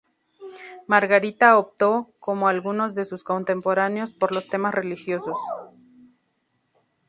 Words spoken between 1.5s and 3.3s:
optó, como algunos de sus